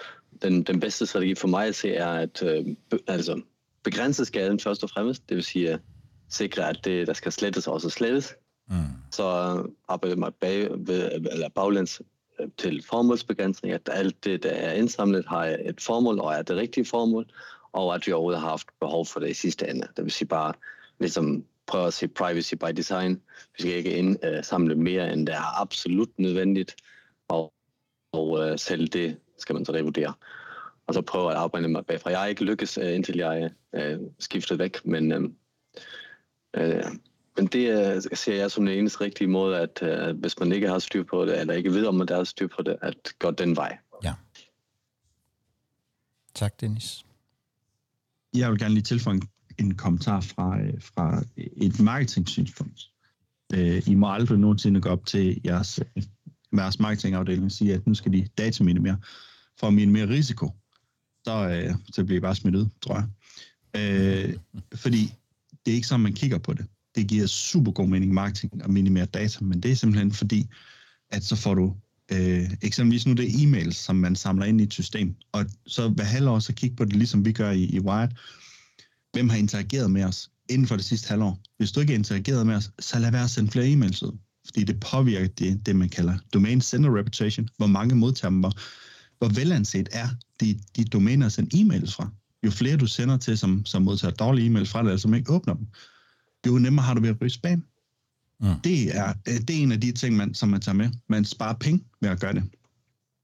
den, 0.42 0.64
den 0.64 0.80
bedste 0.80 1.06
strategi 1.06 1.36
for 1.36 1.48
mig 1.48 1.68
at 1.68 1.76
se 1.76 1.94
er 1.94 2.10
at 2.10 2.42
uh, 2.42 2.66
be, 2.90 3.00
altså, 3.08 3.42
begrænse 3.84 4.26
skaden 4.26 4.60
først 4.60 4.84
og 4.84 4.90
fremmest, 4.90 5.30
det 5.30 5.36
vil 5.36 5.44
sige 5.44 5.80
sikre, 6.30 6.70
at 6.70 6.80
det, 6.84 7.08
der 7.08 7.14
skal 7.14 7.32
slettes, 7.32 7.68
også 7.68 7.90
slettes. 7.90 8.36
Mm. 8.70 8.76
Så 9.12 9.24
arbejder 9.88 10.16
man 10.16 10.32
bag, 10.42 10.70
ved, 10.78 11.12
eller 11.12 11.50
baglæns 11.50 12.02
øh, 12.40 12.48
til 12.58 12.84
formålsbegrænsning, 12.90 13.74
at 13.74 13.90
alt 13.92 14.24
det, 14.24 14.44
der 14.44 14.50
er 14.50 14.74
indsamlet, 14.74 15.26
har 15.28 15.46
et 15.46 15.82
formål 15.82 16.20
og 16.20 16.34
er 16.34 16.42
det 16.42 16.56
rigtige 16.56 16.86
formål, 16.86 17.26
og 17.72 17.96
at 17.96 18.08
vi 18.08 18.12
overhovedet 18.12 18.42
har 18.42 18.50
haft 18.50 18.68
behov 18.80 19.06
for 19.06 19.20
det 19.20 19.30
i 19.30 19.34
sidste 19.34 19.70
ende. 19.70 19.88
Det 19.98 20.04
vil 20.04 20.12
sige 20.12 20.28
bare 20.28 20.54
ligesom 21.00 21.44
prøve 21.68 21.88
at 21.88 21.94
se 21.94 22.08
privacy 22.08 22.54
by 22.54 22.72
design. 22.78 23.22
Vi 23.58 23.62
skal 23.62 23.74
ikke 23.74 23.92
indsamle 23.92 24.76
mere, 24.76 25.14
end 25.14 25.28
det 25.28 25.36
er 25.36 25.62
absolut 25.62 26.10
nødvendigt, 26.20 26.76
og, 27.28 27.54
og 28.12 28.30
uh, 28.30 28.58
selv 28.58 28.88
det 28.88 29.18
skal 29.38 29.56
man 29.56 29.66
så 29.66 29.74
revurdere. 29.74 30.14
Og 30.88 30.94
så 30.94 31.02
prøve 31.02 31.32
at 31.32 31.38
arbejde 31.38 31.68
med 31.68 31.84
bagfra. 31.84 32.10
Jeg 32.10 32.20
har 32.20 32.26
ikke 32.26 32.44
lykkes, 32.44 32.78
uh, 32.78 32.96
indtil 32.96 33.18
jeg 33.18 33.52
uh, 33.74 34.08
skiftede 34.20 34.60
væk, 34.60 34.86
men 34.86 35.12
uh, 35.12 35.24
uh, 36.60 36.92
men 37.38 37.48
det 37.48 37.96
uh, 37.96 38.02
ser 38.14 38.36
jeg 38.36 38.52
som 38.52 38.66
den 38.66 38.78
eneste 38.78 39.02
rigtige 39.02 39.28
måde, 39.28 39.60
at 39.60 39.82
uh, 39.82 40.20
hvis 40.20 40.40
man 40.40 40.52
ikke 40.52 40.68
har 40.68 40.80
styr 40.80 41.04
på 41.04 41.26
det, 41.26 41.40
eller 41.40 41.54
ikke 41.54 41.72
ved, 41.72 41.86
om 41.86 41.96
man 41.96 42.08
der 42.08 42.16
har 42.16 42.24
styr 42.24 42.48
på 42.48 42.62
det, 42.62 42.78
at 42.82 43.14
gå 43.20 43.32
den 43.32 43.56
vej. 43.56 43.78
Ja. 44.04 44.14
Tak, 46.34 46.62
Dennis. 46.62 47.06
Jeg 48.34 48.52
vil 48.52 48.60
gerne 48.60 48.74
lige 48.74 48.84
tilføje 48.84 49.16
en, 49.16 49.30
en 49.60 49.76
kommentar 49.76 50.22
fra, 50.22 50.58
fra 50.80 51.24
et 51.38 51.80
marketing-synspunkt. 51.80 52.90
Øh, 53.54 53.82
I 53.88 53.96
må 53.96 54.14
aldrig 54.14 54.40
nogensinde 54.40 54.82
gå 54.82 54.90
op 54.90 55.06
til 55.06 55.42
jeres, 55.46 55.80
jeres 56.56 56.80
marketingafdeling 56.80 57.46
og 57.46 57.52
sige, 57.52 57.74
at 57.74 57.88
nu 57.88 57.94
skal 57.94 58.14
de 58.14 58.28
dataminimere 58.38 58.98
for 59.60 59.68
at 59.68 59.74
minimere 59.74 60.10
risiko. 60.10 60.52
Så, 61.26 61.50
øh, 61.50 61.76
så 61.94 62.04
bliver 62.04 62.18
I 62.18 62.22
bare 62.22 62.36
smidt 62.36 62.56
ud, 62.56 62.66
tror 62.82 62.96
jeg. 62.96 63.08
Øh, 63.76 64.36
fordi 64.76 65.14
det 65.66 65.72
er 65.72 65.76
ikke 65.76 65.88
sådan, 65.88 66.04
man 66.04 66.14
kigger 66.14 66.38
på 66.38 66.54
det. 66.54 66.66
Det 66.96 67.08
giver 67.08 67.28
super 67.28 67.72
god 67.72 67.88
mening 67.88 68.14
marketing 68.14 68.64
at 68.64 68.70
minimere 68.70 69.06
data, 69.06 69.44
men 69.44 69.64
det 69.64 69.72
er 69.72 69.76
simpelthen 69.76 70.12
fordi, 70.12 70.48
at 71.10 71.24
så 71.24 71.36
får 71.36 71.54
du 71.54 71.76
øh, 72.12 72.52
eksempelvis 72.62 73.08
nu 73.08 73.14
det 73.14 73.26
er 73.26 73.30
e-mails, 73.30 73.72
som 73.72 73.96
man 73.96 74.16
samler 74.16 74.46
ind 74.46 74.62
i 74.62 74.64
et 74.64 74.74
system, 74.74 75.16
og 75.32 75.46
så 75.68 75.90
hver 75.90 76.04
halvår 76.04 76.40
så 76.40 76.54
kigge 76.54 76.76
på 76.76 76.86
det, 76.86 76.96
ligesom 76.96 77.26
vi 77.26 77.32
gør 77.32 77.52
i, 77.52 77.64
i 77.64 77.80
Wired. 77.80 78.10
Hvem 79.18 79.30
har 79.30 79.38
interageret 79.38 79.92
med 79.92 80.04
os 80.04 80.30
inden 80.50 80.68
for 80.68 80.76
det 80.76 80.86
sidste 80.86 81.10
halvår? 81.10 81.40
Hvis 81.58 81.72
du 81.72 81.80
ikke 81.80 81.94
har 81.94 81.98
interageret 81.98 82.48
med 82.48 82.56
os, 82.56 82.72
så 82.80 83.00
lad 83.00 83.12
være 83.12 83.24
at 83.24 83.30
sende 83.30 83.52
flere 83.52 83.66
e-mails 83.66 84.06
ud, 84.06 84.18
fordi 84.46 84.64
det 84.64 84.80
påvirker 84.80 85.28
det, 85.28 85.66
det 85.66 85.76
man 85.76 85.90
kalder 85.90 86.18
domain 86.34 86.62
sender 86.62 87.00
reputation, 87.00 87.50
hvor 87.58 87.68
mange 87.68 87.96
modtager 87.96 88.30
dem, 88.30 88.40
hvor, 88.40 88.54
hvor 89.18 89.28
velanset 89.28 89.90
er 89.92 90.08
de, 90.40 90.60
de 90.76 90.86
domæner 90.86 91.26
at 91.26 91.32
sende 91.32 91.58
e-mails 91.58 91.96
fra. 91.96 92.10
Jo 92.44 92.52
flere 92.52 92.78
du 92.78 92.88
sender 92.88 93.18
til, 93.18 93.38
som, 93.38 93.66
som 93.66 93.82
modtager 93.82 94.14
dårlige 94.14 94.50
e-mails 94.50 94.70
fra 94.70 94.80
dig, 94.82 94.88
eller 94.88 94.98
som 94.98 95.14
ikke 95.14 95.34
åbner 95.34 95.54
dem, 95.54 95.68
jo 96.48 96.58
nemmere 96.58 96.86
har 96.86 96.94
du 96.94 97.02
ved 97.02 97.10
at 97.10 97.22
ryge 97.22 97.30
spam. 97.30 97.64
Mm. 98.40 98.60
Det, 98.64 98.98
er, 98.98 99.14
øh, 99.28 99.40
det 99.40 99.50
er 99.50 99.64
en 99.64 99.72
af 99.72 99.82
de 99.82 99.92
ting, 99.92 100.16
man, 100.16 100.34
som 100.34 100.50
man 100.50 100.62
tager 100.62 100.76
med. 100.76 100.90
Man 101.10 101.26
sparer 101.26 101.54
penge 101.54 101.84
ved 102.02 102.10
at 102.10 102.20
gøre 102.20 102.34
det. 102.34 102.44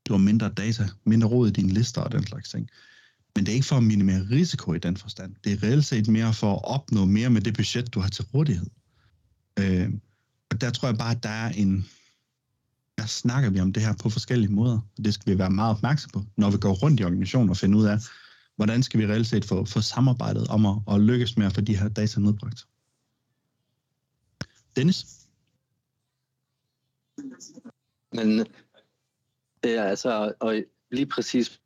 Du 0.08 0.14
har 0.14 0.18
mindre 0.18 0.50
data, 0.50 0.88
mindre 1.06 1.28
råd 1.28 1.48
i 1.48 1.52
dine 1.52 1.74
lister 1.74 2.02
og 2.02 2.12
den 2.12 2.26
slags 2.28 2.50
ting. 2.50 2.70
Men 3.36 3.46
det 3.46 3.52
er 3.52 3.56
ikke 3.56 3.68
for 3.68 3.78
at 3.78 3.84
minimere 3.84 4.28
risiko 4.32 4.74
i 4.74 4.80
den 4.80 4.98
forstand. 4.98 5.36
Det 5.44 5.54
er 5.54 5.64
reelt 5.64 5.86
set 5.86 6.08
mere 6.08 6.34
for 6.34 6.54
at 6.54 6.62
opnå 6.64 7.06
mere 7.06 7.30
med 7.30 7.42
det 7.42 7.56
budget, 7.56 7.94
du 7.94 8.00
har 8.00 8.10
til 8.10 8.26
rådighed. 8.34 8.68
Øh, 9.60 9.94
og 10.52 10.62
der 10.62 10.70
tror 10.70 10.88
jeg 10.88 10.98
bare, 10.98 11.16
at 11.16 11.24
der 11.24 11.30
er 11.30 11.50
en... 11.50 11.86
Der 12.98 13.06
snakker 13.06 13.50
vi 13.50 13.60
om 13.60 13.74
det 13.74 13.84
her 13.84 13.94
på 14.04 14.10
forskellige 14.10 14.52
måder. 14.52 14.80
Og 14.98 15.06
det 15.06 15.14
skal 15.14 15.34
vi 15.34 15.40
være 15.40 15.50
meget 15.50 15.76
opmærksom 15.76 16.12
på, 16.14 16.24
når 16.38 16.52
vi 16.52 16.58
går 16.58 16.74
rundt 16.74 17.00
i 17.00 17.04
organisationen 17.04 17.50
og 17.50 17.58
finder 17.58 17.80
ud 17.80 17.86
af, 17.86 17.98
hvordan 18.56 18.84
skal 18.84 19.00
vi 19.00 19.08
reelt 19.08 19.28
set 19.28 19.46
få, 19.46 19.66
få 19.66 19.82
samarbejdet 19.82 20.48
om 20.48 20.66
at, 20.66 20.76
at 20.92 21.02
lykkes 21.02 21.38
med 21.38 21.46
at 21.46 21.54
få 21.54 21.62
de 21.62 21.78
her 21.78 21.90
data 21.90 22.20
nedbragt. 22.20 22.68
Dennis? 24.76 25.06
Men 28.14 28.40
øh, 28.40 28.46
det 29.64 29.78
er 29.78 29.84
altså, 29.84 30.34
og 30.40 30.56
lige 30.92 31.06
præcis 31.06 31.62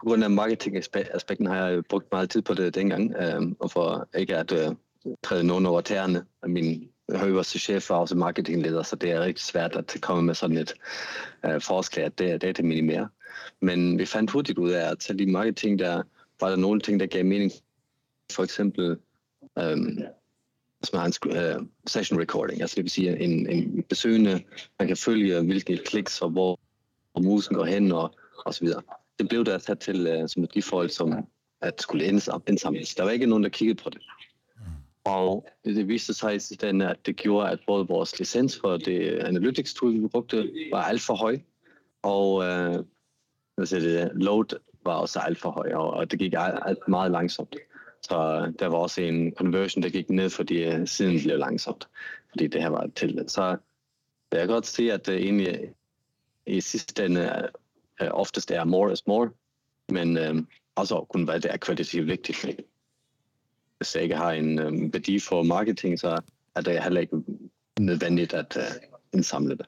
på 0.00 0.06
grund 0.06 0.24
af 0.24 0.30
marketingaspekten 0.30 1.46
har 1.46 1.66
jeg 1.66 1.84
brugt 1.84 2.12
meget 2.12 2.30
tid 2.30 2.42
på 2.42 2.54
det 2.54 2.74
dengang, 2.74 3.14
øh, 3.16 3.42
og 3.58 3.70
for 3.70 4.08
ikke 4.18 4.36
at 4.36 4.52
øh, 4.52 4.74
træde 5.22 5.44
nogen 5.44 5.66
over 5.66 5.80
tæerne 5.80 6.24
min 6.46 6.88
højeste 7.16 7.58
chef 7.58 7.90
var 7.90 7.96
også 7.96 8.16
marketingleder, 8.16 8.82
så 8.82 8.96
det 8.96 9.10
er 9.10 9.20
rigtig 9.20 9.44
svært 9.44 9.76
at 9.76 9.96
komme 10.00 10.22
med 10.22 10.34
sådan 10.34 10.56
et 10.56 10.74
øh, 11.46 11.60
forslag, 11.60 12.04
at 12.04 12.18
det 12.18 12.30
er 12.30 12.38
det, 12.38 12.64
minimere. 12.64 13.08
Men 13.60 13.98
vi 13.98 14.06
fandt 14.06 14.30
hurtigt 14.30 14.58
ud 14.58 14.70
af, 14.70 14.90
at 14.90 15.02
selv 15.02 15.20
i 15.20 15.24
marketing, 15.24 15.78
der 15.78 16.02
var 16.40 16.48
der 16.48 16.56
nogle 16.56 16.80
ting, 16.80 17.00
der 17.00 17.06
gav 17.06 17.24
mening. 17.24 17.52
For 18.32 18.42
eksempel, 18.42 18.98
øh, 19.58 19.76
som 20.82 20.98
man 20.98 21.00
har 21.00 21.32
en 21.36 21.60
uh, 21.60 21.66
session 21.86 22.20
recording, 22.20 22.60
altså 22.60 22.76
det 22.76 22.84
vil 22.84 22.90
sige 22.90 23.20
en, 23.20 23.50
en 23.50 23.82
besøgende, 23.82 24.44
man 24.78 24.88
kan 24.88 24.96
følge 24.96 25.42
hvilke 25.42 25.76
kliks 25.76 26.22
og 26.22 26.30
hvor, 26.30 26.60
hvor 27.12 27.22
musen 27.22 27.56
går 27.56 27.64
hen 27.64 27.92
og, 27.92 28.14
og 28.44 28.54
så 28.54 28.60
videre. 28.64 28.82
Det 29.20 29.28
blev 29.28 29.44
der 29.44 29.58
sat 29.58 29.78
til 29.78 30.22
uh, 30.22 30.28
som 30.28 30.44
et 30.44 30.54
default, 30.54 30.92
som 30.92 31.26
at 31.60 31.82
skulle 31.82 32.04
indsamles. 32.04 32.94
Der 32.94 33.04
var 33.04 33.10
ikke 33.10 33.26
nogen, 33.26 33.44
der 33.44 33.50
kiggede 33.50 33.82
på 33.82 33.90
det. 33.90 34.00
Og 35.04 35.48
det, 35.64 35.76
det 35.76 35.88
viste 35.88 36.14
sig 36.14 36.34
i 36.36 36.38
sidste 36.38 36.68
at 36.68 37.06
det 37.06 37.16
gjorde, 37.16 37.50
at 37.50 37.58
både 37.66 37.86
vores 37.86 38.18
licens 38.18 38.58
for 38.60 38.76
det 38.76 39.18
analytics 39.18 39.74
tool, 39.74 40.02
vi 40.02 40.08
brugte, 40.08 40.50
var 40.72 40.82
alt 40.82 41.02
for 41.02 41.14
høj, 41.14 41.38
og 42.02 42.34
uh, 42.34 42.84
altså 43.58 43.76
det 43.80 44.10
load 44.14 44.58
var 44.84 44.94
også 44.94 45.18
alt 45.18 45.38
for 45.38 45.50
høj, 45.50 45.72
og, 45.72 45.90
og 45.90 46.10
det 46.10 46.18
gik 46.18 46.34
alt, 46.36 46.58
alt 46.66 46.88
meget 46.88 47.10
langsomt. 47.10 47.56
Så 48.02 48.14
der 48.58 48.66
var 48.66 48.78
også 48.78 49.02
en 49.02 49.34
conversion, 49.34 49.82
der 49.82 49.88
gik 49.88 50.10
ned, 50.10 50.30
fordi 50.30 50.68
uh, 50.68 50.86
siden 50.86 51.20
blev 51.22 51.38
langsomt, 51.38 51.88
fordi 52.30 52.46
det 52.46 52.62
her 52.62 52.68
var 52.68 52.86
til. 52.96 53.24
Så 53.26 53.56
jeg 54.32 54.40
kan 54.40 54.48
godt 54.48 54.66
se, 54.66 54.92
at 54.92 55.08
uh, 55.08 55.14
egentlig 55.14 55.74
i 56.46 56.60
sidste 56.60 57.04
ende 57.04 57.48
uh, 58.02 58.08
oftest 58.12 58.50
er 58.50 58.64
more 58.64 58.92
is 58.92 59.06
more, 59.06 59.30
men 59.88 60.16
uh, 60.16 60.42
også 60.76 61.06
kun 61.10 61.24
hvad 61.24 61.40
det 61.40 61.52
er 61.52 61.56
kvalitativt 61.56 62.06
vigtigt. 62.06 62.46
Hvis 63.76 63.94
jeg 63.94 64.02
ikke 64.02 64.16
har 64.16 64.32
en 64.32 64.58
um, 64.58 64.92
værdi 64.92 65.20
for 65.20 65.42
marketing, 65.42 65.98
så 65.98 66.20
er 66.54 66.60
det 66.60 66.82
heller 66.82 67.00
ikke 67.00 67.16
nødvendigt 67.80 68.34
at 68.34 68.56
uh, 68.56 68.62
indsamle 69.12 69.56
det. 69.56 69.66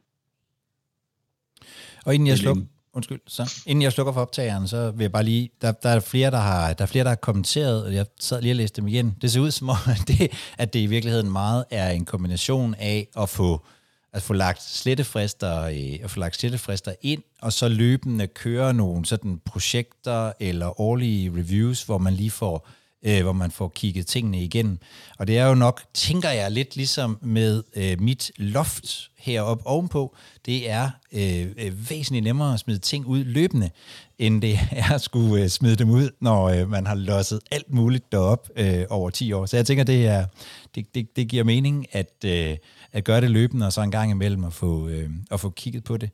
Og 2.07 2.15
inden 2.15 2.29
jeg 2.29 2.39
slukker, 2.39 2.63
undskyld, 2.93 3.21
så 3.27 3.63
inden 3.67 3.83
jeg 3.83 3.93
slukker 3.93 4.13
for 4.13 4.21
optageren, 4.21 4.69
så 4.69 4.91
vil 4.91 5.05
jeg 5.05 5.13
bare 5.13 5.25
lige, 5.25 5.51
der, 5.63 5.73
der 5.73 5.89
er 5.89 6.01
flere, 6.01 6.31
der 6.31 6.39
har, 6.39 6.73
der 6.73 6.83
er 6.83 6.87
flere, 6.87 7.05
der 7.05 7.11
har 7.11 7.17
kommenteret, 7.17 7.85
og 7.85 7.95
jeg 7.95 8.07
sad 8.21 8.43
lige 8.43 8.53
og 8.53 8.57
læste 8.57 8.81
dem 8.81 8.89
igen. 8.89 9.17
Det 9.23 9.33
ser 9.33 9.41
ud 9.41 9.51
som 9.51 9.69
om, 9.69 9.77
at 10.01 10.09
det, 10.09 10.33
at 10.59 10.73
det 10.73 10.79
i 10.81 10.87
virkeligheden 10.87 11.33
meget 11.33 11.65
er 11.71 11.91
en 11.91 12.05
kombination 12.05 12.75
af 12.75 13.09
at 13.17 13.29
få, 13.29 13.67
at 14.13 14.23
få 14.23 14.33
lagt 14.33 14.63
slettefrister, 14.63 15.63
øh, 15.63 16.05
at 16.05 16.11
få 16.11 16.21
lagt 16.21 16.37
slettefrister 16.37 16.95
ind, 17.03 17.23
og 17.43 17.53
så 17.53 17.69
løbende 17.69 18.27
køre 18.27 18.75
nogle 18.75 19.05
sådan 19.07 19.41
projekter 19.45 20.33
eller 20.41 20.81
årlige 20.81 21.31
reviews, 21.31 21.83
hvor 21.83 21.99
man 21.99 22.13
lige 22.15 22.31
får 22.31 22.69
øh, 23.03 23.23
hvor 23.23 23.33
man 23.33 23.51
får 23.51 23.69
kigget 23.69 24.07
tingene 24.07 24.43
igen. 24.43 24.79
Og 25.19 25.27
det 25.27 25.39
er 25.39 25.47
jo 25.47 25.55
nok, 25.55 25.83
tænker 25.95 26.31
jeg, 26.31 26.51
lidt 26.51 26.77
ligesom 26.77 27.19
med 27.23 27.63
øh, 27.77 28.01
mit 28.01 28.31
loft 28.37 29.11
heroppe 29.19 29.67
ovenpå, 29.67 30.17
det 30.47 30.71
er 30.71 30.91
øh, 31.13 31.47
øh, 31.59 31.91
væsentligt 31.91 32.25
nemmere 32.25 32.55
at 32.55 32.61
smide 32.61 32.79
ting 32.79 33.07
ud 33.07 33.25
løbende, 33.25 33.71
end 34.19 34.43
det 34.43 34.59
er 34.71 34.93
at 34.93 35.01
skulle 35.01 35.43
øh, 35.43 35.49
smide 35.49 35.77
dem 35.77 35.91
ud, 35.91 36.11
når 36.21 36.45
øh, 36.49 36.71
man 36.71 36.87
har 36.87 36.95
losset 36.95 37.41
alt 37.51 37.73
muligt 37.73 38.13
derop 38.13 38.49
øh, 38.57 38.85
over 38.91 39.11
10 39.11 39.33
år. 39.33 39.47
Så 39.47 39.57
jeg 39.57 39.67
tænker, 39.67 39.85
det, 39.85 40.07
er, 40.07 40.27
det, 40.75 40.95
det, 40.95 41.17
det 41.17 41.29
giver 41.29 41.45
mening 41.45 41.87
at, 41.93 42.15
øh, 42.25 42.57
at 42.93 43.05
gøre 43.05 43.21
det 43.21 43.31
løbende, 43.31 43.67
og 43.67 43.73
så 43.73 43.83
en 43.83 43.91
gang 43.91 44.11
imellem 44.11 44.45
at 44.45 44.53
få, 44.53 44.89
øh, 44.89 45.11
at 45.31 45.41
få 45.41 45.51
kigget 45.51 45.85
på 45.85 45.97
det. 45.97 46.11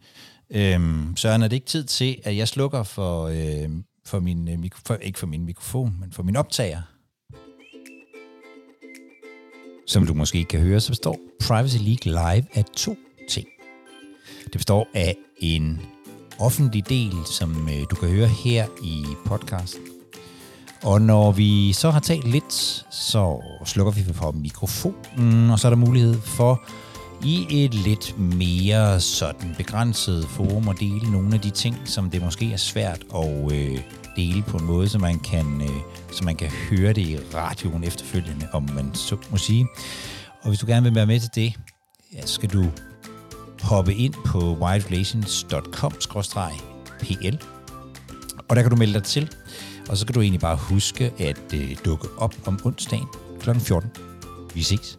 Øhm, 0.51 1.17
Søren, 1.17 1.43
er 1.43 1.49
det 1.49 1.57
ikke 1.57 1.67
tid 1.67 1.85
til, 1.85 2.17
at 2.25 2.37
jeg 2.37 2.49
slukker 2.49 2.83
for, 2.83 3.25
øh, 3.25 3.71
for 4.07 4.21
min, 4.21 4.49
øh, 4.49 4.59
mikro, 4.59 4.81
for, 4.87 4.95
ikke 4.95 5.19
for 5.19 5.27
min 5.27 5.45
mikrofon, 5.45 5.97
men 6.01 6.13
for 6.13 6.23
min 6.23 6.37
optager. 6.37 6.83
Som 9.87 10.07
du 10.07 10.15
måske 10.15 10.39
ikke 10.39 10.49
kan 10.49 10.61
høre, 10.61 10.81
så 10.81 10.89
består 10.89 11.19
Privacy 11.41 11.77
League 11.77 12.05
Live 12.05 12.47
af 12.55 12.65
to 12.77 12.97
ting. 13.29 13.49
Det 14.45 14.53
består 14.53 14.89
af 14.95 15.17
en 15.39 15.81
offentlig 16.39 16.89
del, 16.89 17.13
som 17.33 17.69
øh, 17.69 17.83
du 17.91 17.97
kan 17.97 18.09
høre 18.09 18.29
her 18.29 18.67
i 18.85 19.05
podcasten. 19.27 19.98
Og 20.83 21.03
når 21.03 21.33
vi 21.33 21.73
så 21.73 21.91
har 21.91 22.01
talt 22.01 22.29
lidt, 22.29 22.85
så 22.91 23.43
slukker 23.65 23.93
vi 23.93 24.05
for 24.13 24.33
mikrofonen, 24.33 25.51
og 25.51 25.59
så 25.59 25.69
er 25.69 25.71
der 25.71 25.77
mulighed 25.77 26.21
for 26.21 26.61
i 27.25 27.65
et 27.65 27.75
lidt 27.75 28.19
mere 28.19 29.01
sådan 29.01 29.55
begrænset 29.57 30.25
forum 30.25 30.69
at 30.69 30.77
dele 30.81 31.13
nogle 31.13 31.35
af 31.35 31.41
de 31.41 31.51
ting, 31.51 31.77
som 31.85 32.11
det 32.11 32.23
måske 32.23 32.53
er 32.53 32.57
svært 32.57 33.05
at 33.15 33.53
øh, 33.53 33.79
dele 34.17 34.43
på 34.43 34.57
en 34.57 34.65
måde, 34.65 34.89
så 34.89 34.99
man 34.99 35.19
kan, 35.19 35.63
øh, 35.63 35.69
så 36.13 36.25
man 36.25 36.37
kan 36.37 36.51
høre 36.71 36.93
det 36.93 37.03
i 37.03 37.19
radioen 37.35 37.85
efterfølgende, 37.85 38.49
om 38.53 38.69
man 38.75 38.95
så 38.95 39.17
må 39.31 39.37
sige. 39.37 39.67
Og 40.43 40.49
hvis 40.49 40.59
du 40.59 40.67
gerne 40.67 40.83
vil 40.83 40.95
være 40.95 41.07
med 41.07 41.21
til 41.21 41.31
det, 41.35 41.55
ja, 42.15 42.27
så 42.27 42.35
skal 42.35 42.49
du 42.49 42.67
hoppe 43.63 43.95
ind 43.95 44.15
på 44.27 44.39
wildrelations.com-pl, 44.39 47.37
og 48.49 48.57
der 48.57 48.63
kan 48.63 48.71
du 48.71 48.77
melde 48.77 48.95
dig 48.95 49.03
til. 49.03 49.31
Og 49.89 49.97
så 49.97 50.07
kan 50.07 50.15
du 50.15 50.21
egentlig 50.21 50.41
bare 50.41 50.57
huske 50.57 51.13
at 51.19 51.55
øh, 51.55 51.77
dukke 51.85 52.09
op 52.17 52.35
om 52.47 52.61
onsdagen 52.65 53.07
kl. 53.41 53.51
14. 53.59 53.91
Vi 54.55 54.63
ses. 54.63 54.99